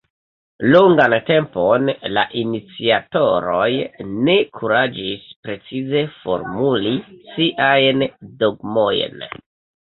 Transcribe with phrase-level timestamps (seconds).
[0.67, 3.67] Longan tempon la iniciatoroj
[4.29, 6.95] ne kuraĝis precize formuli
[7.35, 8.03] siajn
[8.43, 9.23] dogmojn.